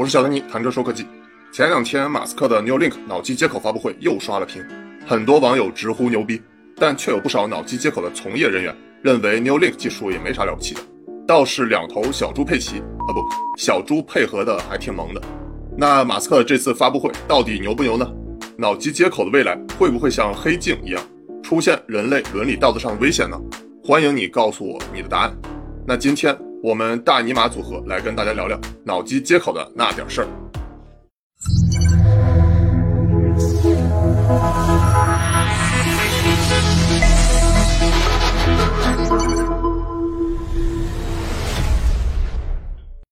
[0.00, 1.04] 我是小丹尼，谈车说科技。
[1.52, 4.64] 前两天，马斯克的 Neuralink 脑机接口发布会又刷了屏，
[5.06, 6.40] 很多网友直呼牛逼，
[6.76, 10.80] 但却有不少脑机接口的从业人员认为 Neuralink 技术也没啥了不起的，
[11.26, 13.22] 倒是两头小猪佩奇啊不，
[13.58, 15.20] 小猪配合的还挺萌的。
[15.76, 18.10] 那马斯克这次发布会到底牛不牛呢？
[18.56, 21.02] 脑机接口的未来会不会像黑镜一样
[21.42, 23.38] 出现人类伦理道德上的危险呢？
[23.84, 25.36] 欢迎你告诉我你的答案。
[25.86, 26.34] 那今天。
[26.62, 30.28] 我们大尼玛组合来跟大家聊聊脑机接口的那点事儿。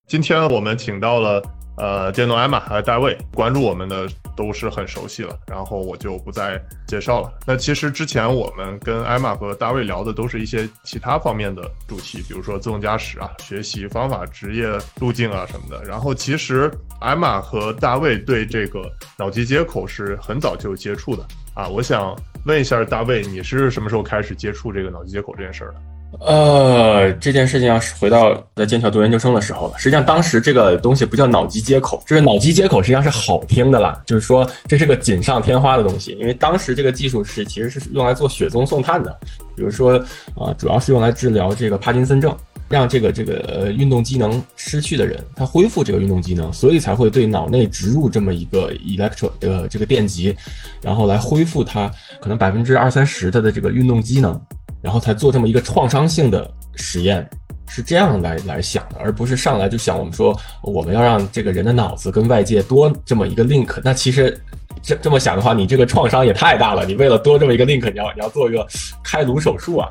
[0.06, 1.42] 今天我们请到了。
[1.80, 7.32] 呃，电动艾玛还有大卫，关注我们的都是很熟悉了，然后我就不再介绍了。
[7.44, 14.68] 那其实之前我们跟艾玛和大卫聊的都是一些其他方面的主题，比如说自动驾驶啊、学习方法、职业
[15.00, 15.82] 路径啊什么的。
[15.84, 16.70] 然后其实
[17.00, 18.88] 艾玛和大卫对这个
[19.18, 21.66] 脑机接口是很早就接触的啊。
[21.66, 25.80] 我想问一下大卫，你是什么时候开始接触这个脑机接口这件事儿的？
[26.20, 29.74] 呃，这件事情要是回到在剑桥读研究生的时候了。
[29.78, 36.12] 实际上，当时这个东西不叫脑机接口，就是脑机接口实际上是好听的啦，就是说这是个锦上添花的东西。
[36.20, 39.16] 因为当时这个技术是其实是用来做雪中送炭的，
[39.54, 39.92] 比如说
[40.34, 42.36] 啊，主要是用来治疗这个帕金森症，
[42.68, 50.34] 让这个这个呃运动机能失去的人他恢复这个运动机能，所以才会对脑内植入这么一个 electro 呃这个电极，
[50.82, 51.88] 然后来恢复它
[52.20, 54.38] 可能百分之二三十的的这个运动机能。
[54.82, 57.28] 然后才做这么一个创伤性的实验，
[57.68, 63.80] 是这样来来想的，而不是上来就想我们说我们要让这个人的脑子跟外界多这么一个 link。
[63.84, 64.40] 那其实
[64.82, 66.86] 这这么想的话，你这个创伤也太大了。
[66.86, 68.66] 你为了多这么一个 link，你要你要做一个
[69.02, 69.88] 开颅手术啊？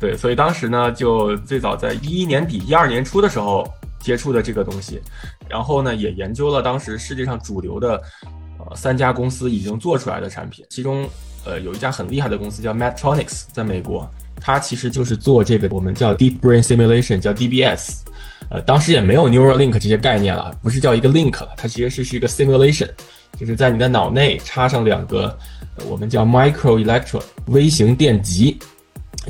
[0.00, 3.66] 对，所以当时呢，就最早在一一年底、一二年初的时候
[4.00, 5.00] 接触的这个东西，
[5.48, 8.02] 然后呢，也研究了当时世界上主流的
[8.74, 11.08] 三家公司已经做出来的产品，其中。
[11.46, 14.08] 呃，有一家很厉害的公司叫 Medtronics，在美国，
[14.40, 17.98] 它其实就是做这个我们叫 Deep Brain Simulation，叫 DBS。
[18.48, 22.88] 呃，当时也没有 Neuralink 这些概念了，不是叫一个 link，它其实是是一个 simulation，
[23.38, 25.38] 就是在你的脑内插上两个
[25.86, 28.58] 我们叫 Micro Electro 微型电极，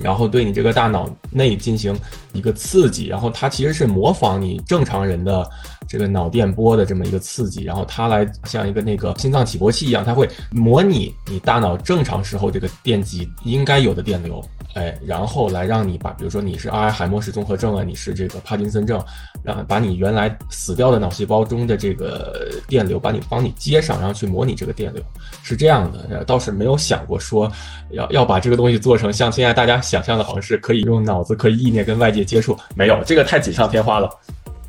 [0.02, 1.96] 然后对你这个大脑内进行
[2.32, 5.48] 一个刺激，然后它其实是模仿你正常人的。
[5.86, 18.98] 这个脑电波的这么一个刺激，然后它来像一个那个心脏起搏器一样，它会模拟你大脑正常时候这个电极应该有的电流，哎，然后来让你把，比如说你是阿尔海默氏综合症啊，你是这个帕金森症，
[19.42, 25.04] 让把你原来死掉的脑细胞中的这个电流，把你帮你接上，然后去模拟这个电流，
[25.42, 26.24] 是这样的。
[26.24, 27.48] 倒是没有想过说
[27.90, 34.10] 要要把这个东西做成像现在大家想象的，好像是可以用脑子可以意念跟外界接触，没有，这个太锦上添花了。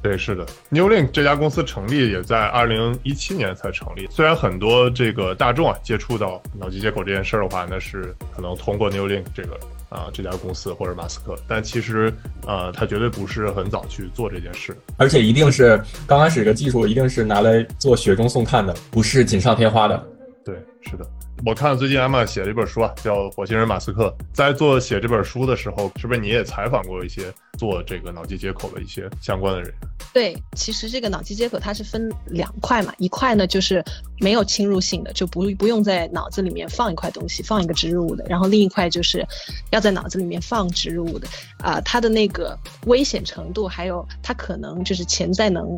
[0.02, 4.08] 对，是的，Neuralink 这家公司成立也在二零一七年才成立。
[4.12, 9.58] 虽然很多这个大众啊接触到脑机接口这件事儿的话，那是可能通过 Neuralink 这个
[9.90, 12.14] 啊这家公司或者马斯克，但其实
[12.46, 20.08] 呃他绝对不是很早去做这件事，而且一定是刚开始这个技术一定是拿来做雪中送炭的，不是锦上添花的。
[20.44, 21.15] 对，是的。
[21.44, 24.08] 我看最近艾玛写了一本书啊，叫《火星人马斯克》。
[24.34, 29.74] 在做写这本书的时候，是不是你也采访过一些做这个脑机接口的一些相关的人？
[30.14, 33.84] 对，其实这个脑机接口它是分两块嘛，一块呢就是
[34.20, 38.26] 没有侵入性的，就不不用在脑子里面放一块东西，放一个植入物的。
[38.30, 39.26] 然后另一块就是
[39.72, 41.28] 要在脑子里面放植入物的。
[41.60, 45.78] 啊，它的那个危险程度，还有它可能就是潜在能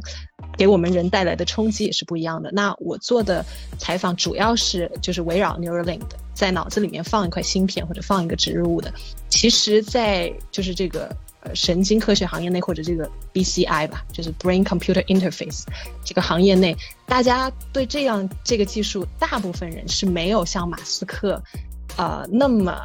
[0.57, 2.51] 给我们人带来的冲击也是不一样的。
[2.51, 3.43] 那我做的
[3.79, 6.01] 采访主要是就是围绕 Neuralink，
[6.33, 8.93] 在脑子里面放一块芯片或者放一个植入物的。
[9.29, 11.15] 其实，在就是这个。
[11.55, 15.63] 神经科学行业内，或者这个 BCI 吧，就是 Brain Computer Interface
[16.03, 16.75] 这个行业内，
[17.05, 21.41] 大家对这样这个技术，大部分人是没有像马斯克，
[21.97, 22.75] 呃，那么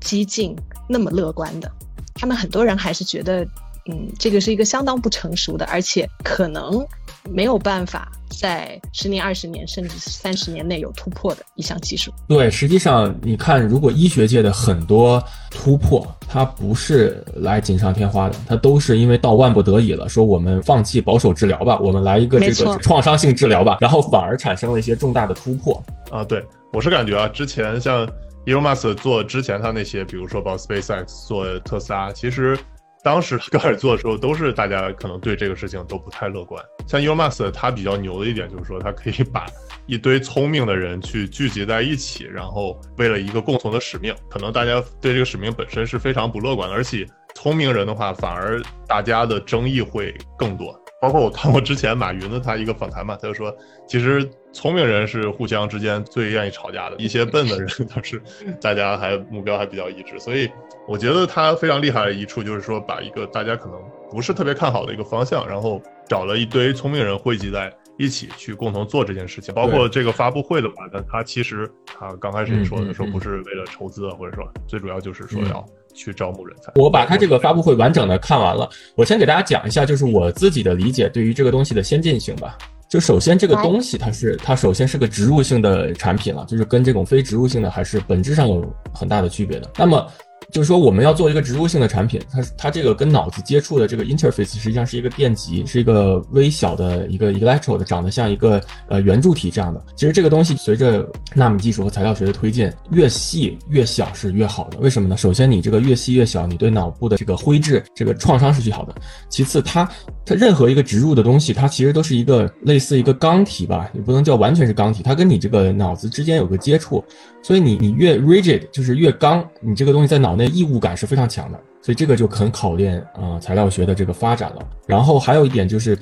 [0.00, 0.56] 激进、
[0.88, 1.70] 那么乐观的。
[2.14, 3.44] 他们很多人还是觉得，
[3.86, 6.86] 嗯，这个是一个相当不成熟的，而且可能
[7.30, 8.10] 没有办法。
[8.40, 12.10] 在十年、二十年甚至三十年内有突破的一项技术。
[12.26, 25.80] 对，实际上你看，如果医学界的很多突破，它不是来锦上添花的，它都是因为到万不得已了，说我们放弃保守治疗吧，我们来一个这个创伤性治疗吧，然后反而产生了一些重大的突破。
[26.10, 26.42] 啊，对，
[26.72, 28.04] 我是感觉啊，之前像
[28.46, 32.58] Elon Musk 做之前他那些，比如说包括 SpaceX 做特斯拉，其实。
[33.02, 36.62] 当时刚开始做的时候，都是大家可能对这个事情都不太乐观。
[36.86, 39.46] 像 Elon Musk，他比较牛的一点就是说，他可以把
[39.86, 44.14] 一堆聪明的人去聚集在一起，然后为了一个共同的使命。
[44.30, 47.04] 可能大家对这个使命本身是非常不乐观的，而且
[47.34, 50.81] 聪明人的话，反而大家的争议会更多。
[51.02, 53.52] 包括我看过之前马云的他一个访谈嘛，他就说，
[53.88, 58.22] 其实聪明人是互相之间最愿意吵架的，一些笨的人他是
[58.60, 60.16] 大家还目标还比较一致。
[60.20, 60.48] 所以
[60.86, 63.82] 我觉得他非常厉害的一处就是说，把一个大家可能
[64.12, 67.68] 不是特别看好的一个方向，然后找了一堆聪明人汇集在
[68.02, 69.54] 一起去共同做这件事情。
[69.54, 75.64] 包括这个发布会的话，那他其实他刚开始也说的说不是为了筹资啊，或者说最主要就是说要。
[75.94, 76.72] 去招募人才。
[76.76, 78.66] 我把他这个发布会完整的看完了，
[78.96, 82.56] 我先给大家讲一下，就是我自己的理解对于这个东西的先进性吧。
[82.88, 89.70] 就首先这个东西它是它首先是个植入性的产品了，就是跟这种非植入性的还是本质上有很大的区别的。
[89.76, 90.10] 那么。
[90.50, 99.82] 就是说，我们要做一个植入性的产品，它它这个跟脑子接触的这个 interface 实际上是一个电极，是一个微小的一个 electrode，长得像一个呃圆柱体这样的。
[99.96, 104.78] 其实这个东西随着纳米技术和材料学的推进，越细越小是越好的。
[104.78, 105.16] 为什么呢？
[105.16, 108.94] 首先，你这个越细越小，你对脑部的这个灰质这个创伤是最好的。
[109.28, 109.88] 其次，它
[110.24, 117.04] 它任何一个植入的东西，它其实都是一个类似一个钢体吧，也不能叫完全是钢体，它跟你这个脑子之间有个接触。
[117.44, 124.58] 所以你你越 rigid 就是越刚，你这个东西在脑内异物感是非常强的，所以这个就很考验啊材料学的这个发展了。
[124.86, 125.98] 然后还有一点就是，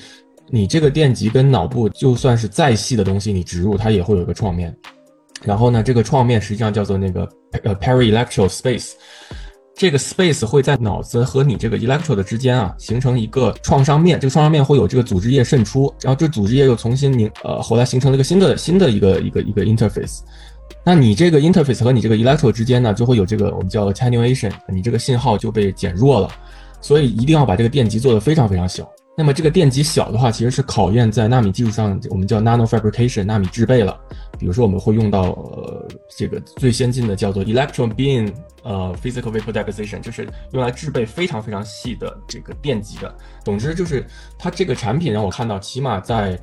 [0.49, 4.77] 你这个电极跟脑部就算是再细的东西，你植入它也会有一个创面。
[5.43, 7.29] 然后呢，这个创面实际上叫做那个
[7.65, 8.93] 呃 peri-electro space，
[9.75, 20.21] 这个 space 会在脑子和你这个 electrode 之间啊形成一个创伤面，这个创伤面会有这个组织液渗出，然后这组织液又重新凝呃后来形成了一个新的新的一个一个一个 interface。
[20.85, 26.31] 那你这个 interface 和你这个 electro 之间呢，就会有这个我们叫 attenuation，你这个信号就被减弱了，
[26.81, 28.91] 所以一定要把这个电极做得非常非常小。
[29.17, 33.99] 那么这个电极小的话，其实是考验在纳米技术上，我们叫 nano fabrication，纳米制备了。
[34.39, 35.87] 比如说我们会用到呃
[36.17, 38.33] 这个最先进的叫做 electron beam，
[38.63, 43.15] 呃 physical vapor deposition，就是用来制备非常非常细的这个电极的。
[43.45, 44.07] 总之就是
[44.39, 46.41] 它这个产品让我看到，起码在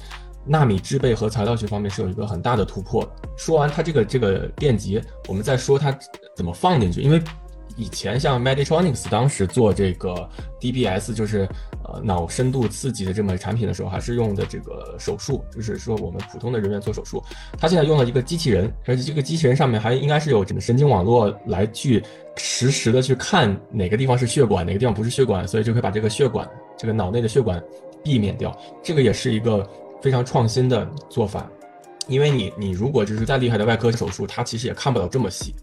[0.48, 3.08] 纳米制备和材料学方面是有一个很大的突破。
[3.36, 5.98] 说完它这个这个电极，我们再说它
[6.36, 7.02] 怎么放进去。
[7.02, 7.22] 因为
[7.76, 10.28] 以前像 Medtronic 当时做这个
[10.60, 11.48] DBS，就是
[11.84, 17.24] 呃脑深度刺激的这么产品的时候，还是用的这个手术，就是说我们普通的人员做手术。
[17.60, 22.04] 他现在用了一个机器人，而且这个机器人上面还应该是有整个神经网络来去
[22.36, 27.64] 实时的去看哪个地方是血管，哪个地方不是血管，所以就可以把这个血管这个脑内的血管
[28.04, 28.58] 避免掉。
[28.82, 29.70] 这个也是一个。
[30.02, 31.50] 非常创新的做法，
[32.08, 35.54] 因为你你如果就是再厉害的外科手术，它其实也看不了这么细，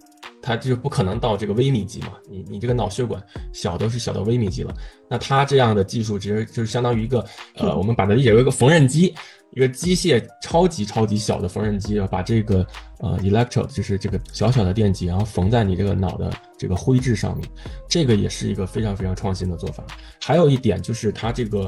[0.43, 2.13] 它就不可能到这个微米级嘛。
[2.29, 3.23] 你你这个脑血管
[3.53, 4.75] 小都是小到微米级了，
[5.09, 7.25] 那它这样的技术其实就是相当于一个
[7.57, 9.15] 呃， 我们把它理解为一个缝纫机。
[9.55, 12.67] 一个机械超级超级小的缝纫机啊，把这个
[12.99, 17.49] 呃 electrode 就是这个小小的电极，然后缝在你这个脑的这个灰质上面，
[17.89, 19.85] 这个也是一个非常非常创新的做法。
[20.21, 21.61] 还有一点就是它这个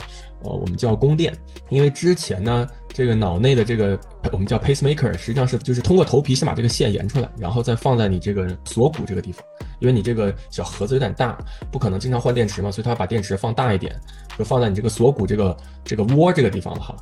[0.42, 1.32] 呃我们叫供电，
[1.68, 3.96] 因为之前呢这个脑内的这个
[4.32, 9.44] 我们叫 pacemaker，实际上是就是通过头皮先把这个线延出来，然后再放在你这个锁骨这个地方，
[9.78, 11.38] 因为你这个小盒子有点大，
[11.70, 13.94] 不可能经常换电池嘛，所以它把电池放大一点，
[14.36, 16.96] 就放在你这个锁骨这个这个窝这个地方了哈。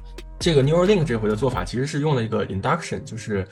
[0.44, 3.49] 这个 Neuralink 这回的做法其实是用了一个 induction，就是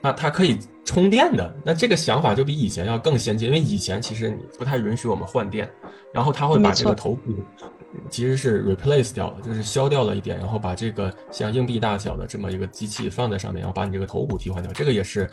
[0.00, 1.52] 那它可以充电的。
[1.64, 5.68] 那这个想法就比以前要更先进，因为以前其实你不太允许我们换电，
[6.14, 7.34] 然后它会把这个头骨
[8.10, 14.72] 其实是 replace 掉了，就是消掉了一点，然后把这个像硬币大小的这么一个机器放在上面，然后把你这个头骨替换掉。
[14.72, 15.28] 这个也是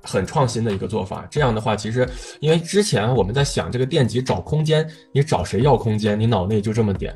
[0.00, 1.26] 很创新的一个做法。
[1.28, 6.20] 这样的话，其实因为之前我们在想这个电极找空间，你找谁要空间？
[6.20, 7.12] 你脑内就这么点，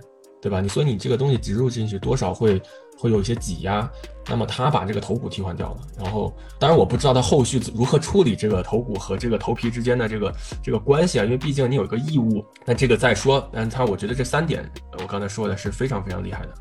[0.46, 0.60] 对吧？
[0.60, 2.62] 你所以你这个东西植入进去多少会。
[2.98, 3.86] 会有一些挤压，
[4.26, 13.46] 那么他把这个头骨替换掉了，然后当然我不知道他后续如何处理这个头骨和这个头皮之间的这个这个关系啊，因为毕竟你有一个异物，那这个再说。
[13.52, 14.66] 但他我觉得这三点
[14.98, 16.54] 我刚才说的是非常非常厉害的。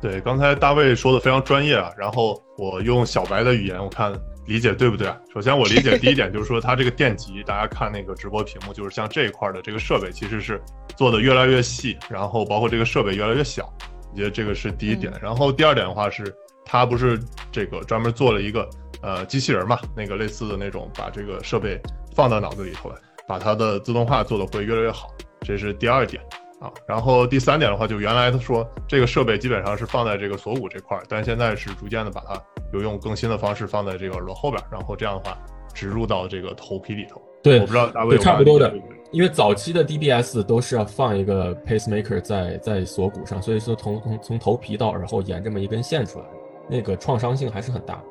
[0.00, 4.12] 对，刚才大卫说的非常专业啊，然后我用小白的语言，我看
[4.46, 5.18] 理解对不对啊？
[5.32, 10.60] 首先我理解第一点就是说，它这个电极，大家看那个直播屏幕，就是像这一块的这个设备其实是
[10.96, 13.72] 做的越来越细，然后包括这个设备越来越小。
[14.12, 16.34] 我觉得这个是第一点，然后第二点的话是，
[16.64, 17.20] 它不是
[17.52, 18.66] 这个专门做了一个
[19.02, 21.78] 呃机器人嘛，那个类似的那种，把这个设备
[22.14, 22.96] 放到脑子里头来，
[23.28, 25.08] 把它的自动化做的会越来越好，
[25.40, 26.22] 这是第二点
[26.60, 26.72] 啊。
[26.88, 35.38] 然后第三点的话，就原来他说这个设备基本上是放在这个锁骨这块，但现在是逐渐的把它有用更新的方式放在这个耳朵后边，然后这样的话
[35.74, 37.20] 植入到这个头皮里头。
[37.42, 38.74] 对，我不知道大卫差不多的。
[39.12, 46.24] 因为早期的 DBS 都是要放一个 pacemaker 在在锁骨上，所以说从从从头皮到耳后沿这么一根线出来，
[46.68, 48.02] 那个创伤性还是很大。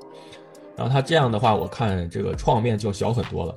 [0.77, 3.55] 然后它这样的话，我看这个创面就小很多了，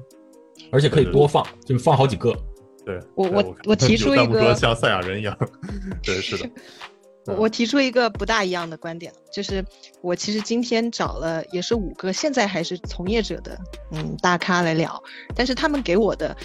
[0.73, 2.37] 而且可以多放，就是放好几个。
[2.85, 5.37] 对，我我我提出一个像赛亚人一样。
[6.03, 6.51] 对，是的。
[7.29, 9.65] 我我提出一个不大一样的观点，就是
[10.01, 13.59] 我其实今天找了也是五个现在还是从业者的
[13.93, 15.03] 嗯大咖来聊，
[15.35, 16.37] 但是他们给我的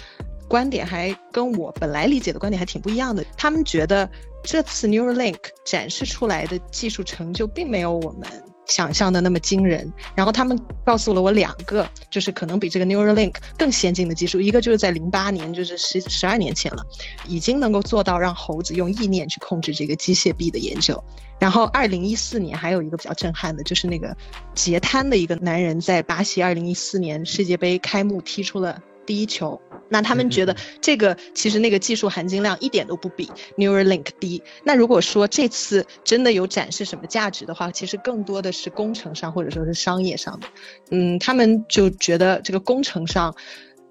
[0.46, 3.24] 观点还跟我本来理解的观点还挺不一样的。
[3.36, 4.08] 他们觉得
[4.42, 8.28] 这次 Neuralink 展示出来的技术成就并没有我们。
[8.66, 16.84] 想象的那么惊人，然后他们告诉了我两个，就是可能比这个 Neuralink 更先进的技术，一个就是在零八年，就是十十二年前了，
[17.28, 21.02] 已经能够做到让猴子用意念去控制这个机械臂的研究。
[21.38, 24.16] 然后二零一四年还有一个比较震撼的，就是那个
[24.54, 29.60] 截瘫的一个男人在巴西二零一四年世界杯开幕踢出了第一球。
[29.90, 34.42] 那他们觉得这个其实那个技术含金量一点都不比 Neuralink 低。
[34.64, 40.46] 那如果说这次真的有展示什么价值的话，其实更多的是工程上或者说是商业上的。
[40.90, 43.34] 嗯，他们就觉得这个工程上，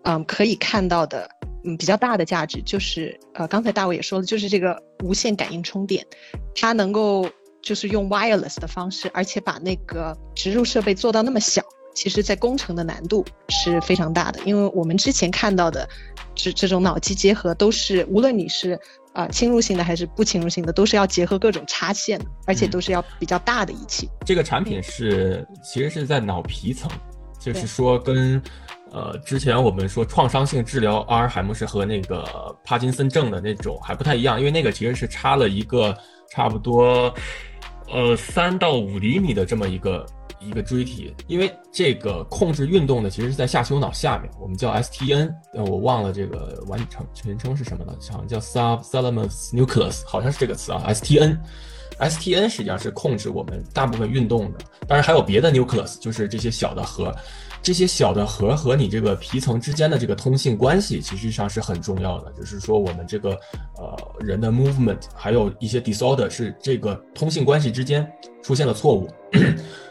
[0.02, 1.30] 嗯，可以看到的，
[1.64, 6.06] 嗯，比较大的价值就是呃，刚才大卫也说了，就是这个无线感应充电，
[6.56, 7.30] 它能够
[7.62, 11.62] 就是用 wireless 的方式，而且把那个植入设备做到那么小。
[11.94, 15.88] 其实，在工程的难度是非常大的，因为我们之前看到的
[16.34, 18.80] 这这种脑机结合，都是无论你是
[19.14, 24.10] 啊侵入性的还是不侵入性的，都是要结合各种插线，而且都是要比较大的仪器。
[24.26, 26.90] 这个产品是其实是在脑皮层，
[27.40, 28.42] 就是说跟
[28.92, 32.26] 呃之前我们说创伤性治疗阿尔海默氏和那个
[32.66, 35.96] 帕金森症的那种还不太一样，因为那个其实是插了一个
[36.32, 37.14] 差不多
[37.88, 40.04] 呃三到五厘米的这么一个。
[40.48, 57.14] 一个锥体，因为这个控制运动的其实是在下丘脑下面，我们叫 STN，我忘了这个完成全称是什么了，好像叫 subthalamus nucleus，好像是这个词啊，STN，STN 实际上是控制我们大部分运动的，当然还有别的 nucleus，就是这些小的核，
[57.62, 63.32] 这些小的核和你这个皮层之间的这个通信关系，其实上是很重要的，就是说我们这个
[63.78, 68.06] 呃人的 movement，还有一些 disorder 是这个通信关系之间
[68.42, 69.10] 出现了错误。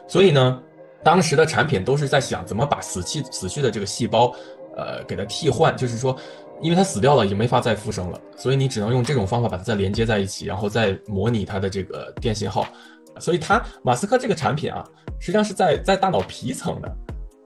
[0.06, 0.60] 所以呢，
[1.02, 4.34] 当时的产品都是在想怎么把死气死去的这个细胞，
[4.76, 6.16] 呃，给它替换，就是说，
[6.60, 12.66] 因为它死掉了，已经没法再复生了，所以你只能用这种方法把它再连接在一起，然后再模拟它的这个电信号。
[13.18, 14.82] 所以它马斯克这个产品啊，
[15.18, 16.96] 实际上是在在大脑皮层的。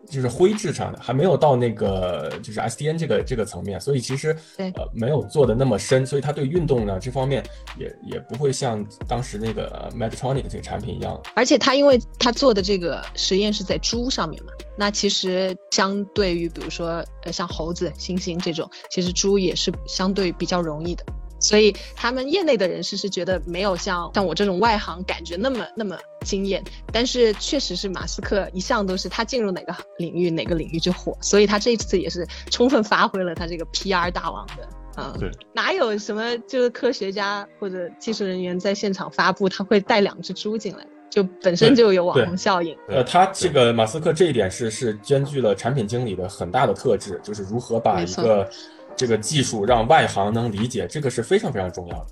[0.08, 7.44] 就是灰质上的，还没有到那个就是 SDN 这个这个层面，所以其实呃没有做的那么深，所以它对运动呢这方面
[7.78, 11.20] 也也不会像当时那个 Medtronic 这个产品一样。
[11.34, 21.04] 而且它因为它做的这个实验是在猪上面嘛，那其实相对于比如说呃像猴子、猩猩这种，其实猪也是相对比较容易的。
[21.38, 26.62] 所以他们业内的人士是觉得没有像像我这种外行感觉那么那么惊艳，
[26.92, 42.74] 但是确实是马斯克一向都是他进入哪个领域哪个领域就火，所以他这一次也是充分发挥了他这个 PR 大王的啊，对，哪有什么就是科学家或者技术人员在现场发布他会带两只猪进来，就本身就有网红效应。
[42.88, 48.48] 呃，他这个马斯克这一点是是兼具了产品经理的很大的特质，就是如何把一个。
[48.96, 52.06] 这个技术让外行能理解，这个是非常非常重要的。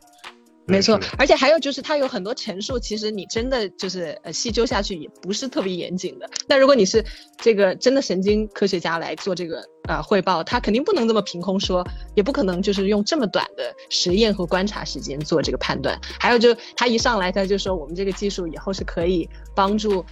[0.67, 6.26] 没错，而且还有就是它有很多陈述，其实你真的就是呃细究下去也不是特别严谨的。
[6.49, 7.05] 那如果你是
[7.37, 16.00] 这个真的神经科学家来做这个呃汇报，他肯定不能这么凭空说，也不可能就是用这么短的实验和观察时间做这个判断。
[16.19, 20.03] 还有就他一上来他就说我们这个技术以后是可以帮助。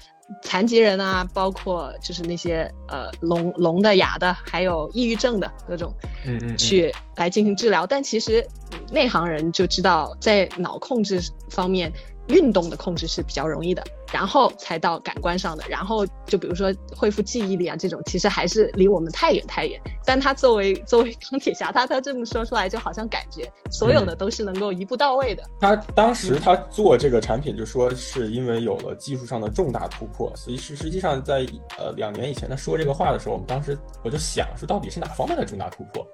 [0.43, 5.93] 残疾人啊，包括就是那些呃聋聋的、哑的，还有抑郁症的各种，
[6.27, 7.87] 嗯嗯，去来进行治疗。
[7.87, 8.47] 但其实
[8.91, 11.21] 内行人就知道，在脑控制
[11.51, 11.93] 方面。
[12.29, 19.81] 运动的控制是比较容易的，然后才到感官上的，然后就比如说恢复记忆力啊这种，其实还是离我们太远太远。
[20.05, 25.43] 但他作为作为钢铁侠，他他这么说出来，就好像感觉所有的都是能够一步到位的。
[25.59, 30.31] 他当时他做这个产品，就说是因为有了技术上的重大突破。
[30.37, 31.47] 所以实实际上在
[31.79, 36.07] 呃两年以前他说这个话的时候，我们当时我就想说到底是哪方面的重大突破。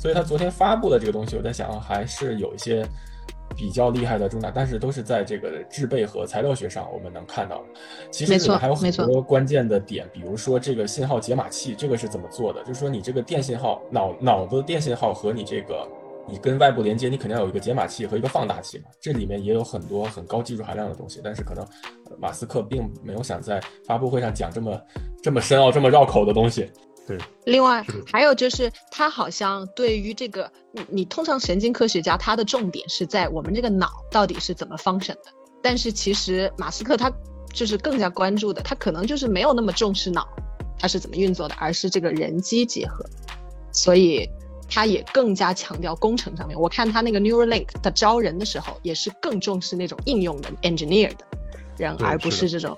[0.00, 2.88] 所以他昨天发布的这个东西，我在想还是有一些。
[3.56, 7.64] 比较厉害的重大，但是都是在这个制备和材料学上我们能看到的。
[8.10, 12.60] 其实里面还有很多关键的点，比如说这个信号解码器，这个是怎么做的？
[12.64, 15.86] 就是说你这个电信号脑脑子的电信号和你这个
[16.28, 18.84] 你跟外部连接，你肯定要有一个解码器和一个放大器嘛。
[19.00, 21.66] 这里面也有很多很高技术含量的东西，但是可能
[22.18, 24.80] 马斯克并没有想在发布会上讲这么
[25.22, 26.70] 这么深奥、这么绕口的东西。
[27.06, 35.24] 对，另外还有就是，他好像对于这个，你你通常神经科学家他的重点是在我们这个脑到底是怎么 function 的，
[35.62, 37.12] 但是其实马斯克他
[37.52, 40.26] 就是更加关注的，他可能就是没有那么重视脑，
[40.78, 43.04] 它是怎么运作的，而是这个人机结合。
[43.70, 44.28] 所以
[44.68, 46.58] 他也更加强调工程上面。
[46.58, 51.24] 我看他那个 Neuralink 的招人的时候，也是更重视那种应用的 engineer 的
[51.76, 52.76] 人，对而不是这种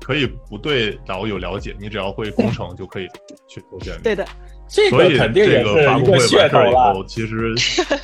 [0.00, 3.06] 可以不对导有了解，你只要会工程就可以
[3.48, 4.26] 去投简历对的。
[4.68, 7.04] 这所以个肯定也这个发是一个布会完事噱头了儿以后，。
[7.04, 7.54] 其实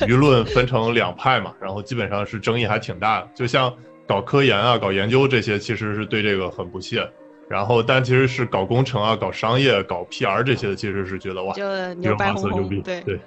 [0.05, 3.27] 舆论分成两派嘛，然后基本上是争议还挺大的。
[3.33, 3.73] 就像
[4.07, 7.09] 搞科研啊、搞研究这些，其实是对这个很不屑。
[7.49, 13.19] 然后，但其实是搞工程啊、搞商业、搞 PR 这些的，其实是觉得哇，就这牛种马斯掰哄哄，克牛逼，对对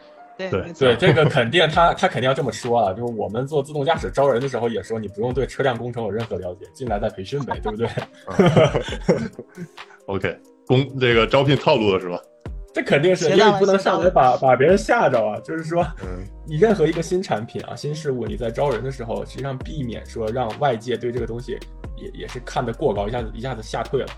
[0.50, 7.88] 对对这个肯定他他肯定要这么说啊，就是我们做自动驾驶招人的时候也说，你不用对车辆工程有任何了解，进来再培训呗，对不对
[10.06, 12.20] ？OK，工这个招聘套路了是吧？
[12.74, 21.58] 这肯定是因为你不能上来把把别人吓着啊，就是说，嗯，你任何一个新产品啊、新事物，你在招人的时候，实际上避免说让外界对这个东西
[21.96, 24.08] 也也是看得过高，一下子一下子吓退了。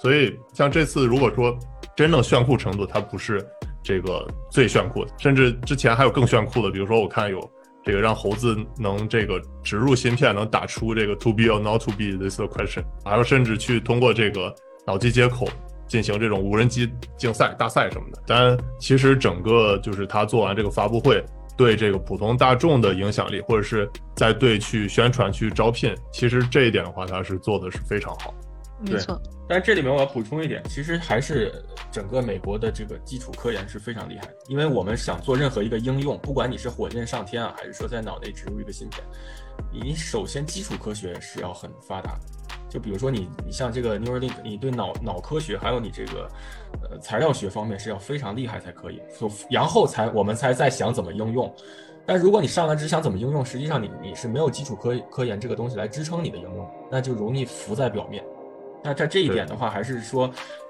[0.00, 1.56] 所以像这次如果说
[1.94, 3.40] 真正炫酷程度，它不是
[3.82, 7.40] 这个最炫酷的，甚至之前还有更炫酷的，比如说我看有
[7.82, 14.54] 这个让猴子能这个植入芯片，能打出这个 to be or not to be this question，还有甚至去通过这个
[14.86, 15.48] 脑机接口
[15.86, 18.22] 进行这种无人机竞赛、大赛什么的。
[18.26, 21.24] 但其实整个就是他做完这个发布会。
[21.54, 28.34] 对这个普通大众的影响力，或者是在对去宣传、去招聘，其实这一点的话，他是做的是非常好。
[28.84, 31.52] 没错，但这里面我要补充一点，其实还是
[31.90, 39.04] 整个美国的这个基础科研是非常厉害的，因为我们想做任何一个应用，不管你是火箭上天啊，还是说在脑内植入一个芯片，
[39.72, 42.20] 你首先基础科学是要很发达的。
[42.68, 46.26] 就比如说你，你像这个 Neuralink，你对脑脑科学还有你这个
[46.82, 51.54] 呃材料学方面是要非常厉害才可以，所然后才我们才在想怎么应用。
[52.04, 58.24] 但如果你上来只想怎么应用，实际上你你是没有基础科科研这个东西来支撑你的应用，那就容易浮在表面。
[58.84, 60.24] 那在这一点的话，还是说，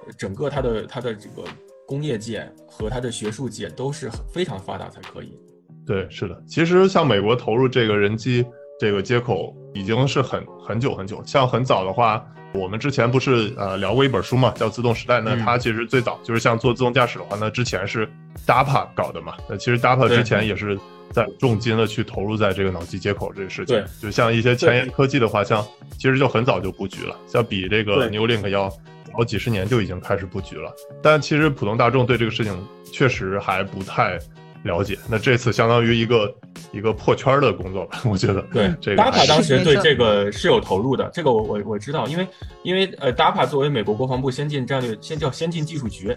[0.07, 1.43] 呃整个它的它的这个
[1.87, 5.39] 工业界和它的学术界都是非常发达才可以。
[5.87, 6.43] 对，是的。
[6.47, 8.45] 其实像美国投入这个人机
[8.79, 11.23] 这个接口已经是很很久很久。
[11.27, 15.19] 像很早的话，我们之前不是呃聊过一本书嘛，叫《自动时代》。
[15.23, 18.09] 那嗯它其实最早就是像做自动驾驶的话，那之前是
[18.47, 19.35] DARPA 搞的嘛。
[19.49, 20.79] 那其实 DARPA 之前也是
[21.11, 23.77] 在重金的去投入在这个脑机接口这个事情。
[23.77, 25.65] 对，就像一些前沿科技的话，像
[25.99, 28.71] 其实就很早就布局了，像比这个 Neuralink 要
[29.13, 30.73] 早几十年就已经开始布局了。
[31.03, 32.55] 但其实普通大众对这个事情
[32.93, 34.19] 确实还不太
[34.63, 34.99] 了解。
[35.09, 36.35] 那这次相当于一个
[36.73, 38.41] 一个破圈的工作吧，我觉得。
[38.53, 42.27] 对这个，DARPA 当时对这个是有投入的，这个我我我知道，因为
[42.63, 46.15] 因为呃，DARPA 作为美国国防部先进战略先叫先进技术局，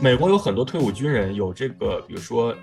[0.00, 2.56] 美国有很多退伍军人有这个，比如说呃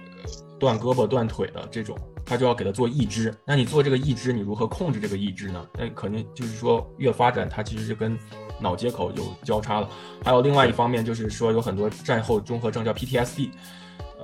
[0.59, 3.33] 断胳膊断腿的这种，他就要给他做义肢。
[3.45, 5.65] 那你做这个义肢，你如何控制这个义肢呢？
[5.77, 8.17] 那肯定就是说越发展，它其实是跟
[8.59, 9.89] 脑接口有交叉了。
[10.23, 13.49] 还有另外一方面就是说，有很多战后综合症叫 PTSD。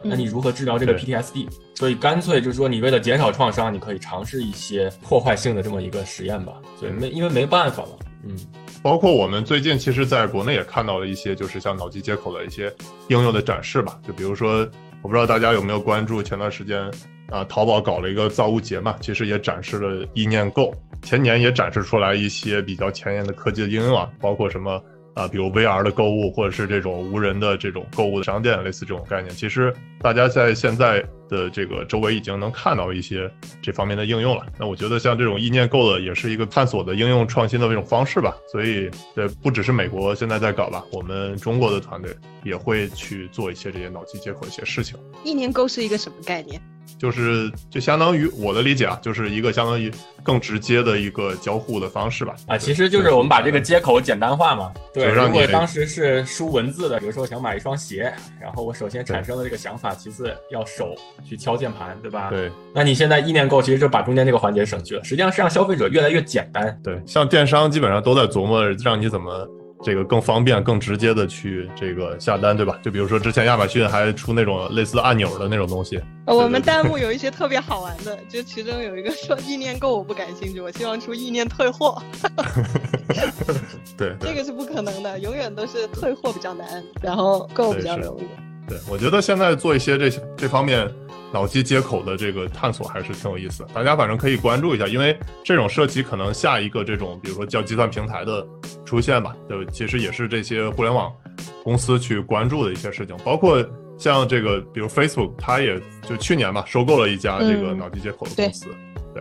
[0.03, 1.47] 呃那你如何治疗这个 PTSD？
[1.75, 6.53] 所以干脆就是说，你为了减少创伤，你可以尝试一些破坏性的这么一个实验吧。
[6.79, 8.37] 所以没因为没办法了，嗯，
[8.81, 12.73] 包括我们最近其实在国内也看到了一些，就是像脑机接口的一些
[13.07, 13.99] 应用的展示吧。
[14.05, 14.67] 就比如说，
[15.01, 16.89] 我不知道大家有没有关注，前段时间
[17.29, 20.73] 啊，淘宝搞了一个造物节嘛，其实也展示了意念购。
[21.01, 24.83] 前年也展示出来一些比较前沿的科技的应用啊，包括什么
[25.19, 29.35] 啊，比如 VR 的购物，或者是这种无人的这种购物的商店，类似这种概念。
[29.35, 33.29] 其实大家在现在的这个周围已经能看到一些
[33.61, 34.45] 这方面的应用了。
[34.57, 38.33] 那我觉得像这种意念购的，也是一个探索的应用创新的这种方式吧。
[38.49, 44.97] 所以，呃，不只是美国现在在搞吧，我们中国的团队也会去做一些这些脑机接口一些事情。
[45.25, 46.61] 意念购是一个什么概念？
[46.99, 49.89] 就是就相当于我的理解啊，就是一个相当于
[50.21, 52.35] 更直接的一个交互的方式吧。
[52.45, 54.71] 啊，其实就是我们把这个接口简单化嘛。
[54.93, 62.29] 对，如果当时是输文字的，比如说我想买一双鞋，然后我首先产生了这个想法，其次要手去敲键盘，对吧？。
[62.29, 66.77] 对那你现在意念购其实就把中间这个环节省去了，实际上是让消费者越来越简单。
[66.83, 69.47] 对，像电商基本上都在琢磨让你怎么
[69.81, 72.77] 这个更方便、更直接的去这个下单，对吧？
[72.83, 82.01] 就比如说之前亚马逊还出那种类似按钮的那种东西，呃我们弹幕有一些特别好玩的，就其中有一个说意念购我不感兴趣，我希望出意念退货，
[83.97, 88.48] 对对这个是不可能的，永远都是退货比较难，然后购比较容易。
[88.69, 90.89] 对，我觉得现在做一些这些这方面
[91.33, 98.47] 脑机接口的这个探索还是挺有意思的，大家反正可以关注一下，因为这种涉及可能下一个这种比如说叫计算平台的
[98.85, 101.11] 出现吧，对，其实也是这些互联网
[101.63, 103.63] 公司去关注的一些事情，包括
[103.97, 108.67] 像这个比如 Facebook，它也就去年吧收购了一家这个嗯脑机接口的公司。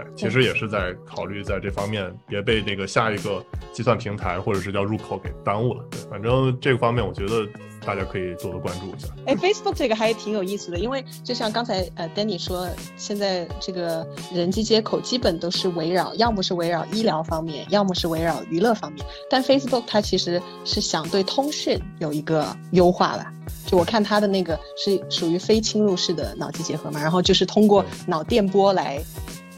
[0.05, 5.85] 对，其实也是在考虑在这方面别被那个下一个计算平台或者是叫入口给耽误了。
[5.91, 7.47] 对，反正这个方面我觉得
[7.85, 9.09] 大家可以多多关注一下。
[9.27, 19.05] 哎，Facebook 这个还挺有意思的，因为就像刚才呃 Danny 说，现在这个人机接口基本都是围绕，要么是围绕医疗方面，要么是围绕娱乐方面。
[19.29, 23.33] 但 Facebook 它其实是想对通讯有一个优化吧。
[23.67, 28.99] 就我看它的那个是属于非侵入式的脑机结合嘛，然后就是通过脑电波来，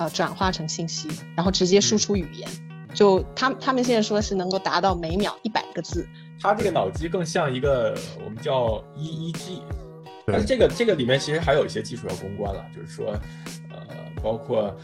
[0.01, 2.49] 呃，转化成信息，然后直接输出语言。
[2.95, 6.09] 就他他们现在说是能够达到每秒一百个字。
[6.41, 9.61] 它这个脑机更像一个我们叫 EEG，
[10.27, 13.13] 但是这个这个里面其实还有一些技术要攻关了，就是说，
[13.71, 13.87] 呃，
[14.23, 14.75] 包括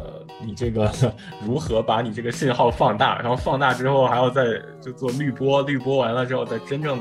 [0.00, 0.92] 呃你这个
[1.46, 7.00] 如何把你这个信号放大，然后放大之后还要再就做滤波，滤波完了之后再真正。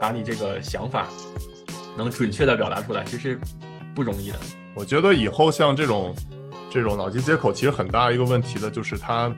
[0.00, 1.06] 把你这个想法
[1.96, 3.38] 能准确的表达出来，其实
[3.94, 4.38] 不容易的。
[4.74, 6.12] 我觉得以后像这种
[6.72, 9.30] 这种脑机接口，其实很大一个问题的就是它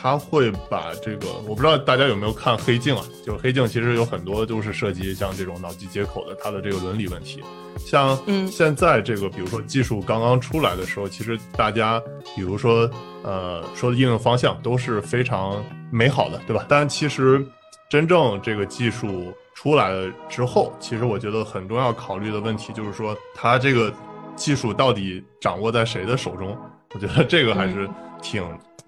[0.00, 3.04] 它会把这个，我不知道大家有没有看《黑镜》啊？
[3.24, 7.42] 就是《黑镜》其实有很多都是涉及像这种脑机接口的，它的这个伦理问题。
[7.78, 8.18] 像
[8.50, 12.00] 现在这个，比如说技术刚刚出来的时候，其实大家
[12.36, 12.88] 比如说
[13.22, 16.64] 呃说的应用方向都是非常美好的，对吧？
[16.68, 17.44] 但其实
[17.90, 19.32] 真正这个技术。
[19.54, 23.92] 出来了之后，其实我觉得很重要考虑的问题就是说，它这个
[24.36, 26.56] 技术到底掌握在谁的手中？
[26.94, 27.88] 我觉得这个还是
[28.20, 28.44] 挺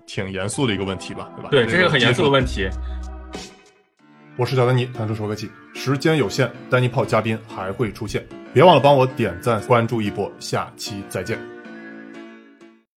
[0.07, 1.48] 挺严肃的一个问题吧，对吧？
[1.50, 2.68] 对，这是个很严肃的问题。
[4.37, 11.54] 我是小丹尼，谈出说科技，时间有限，丹尼泡嘉宾还会出现，别忘了帮我点赞、关注一波，下期再见。